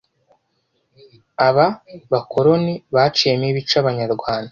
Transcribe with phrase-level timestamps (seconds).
[1.47, 1.65] Aba
[2.11, 4.49] bakoroni baciyemo ibice Abanyarwanda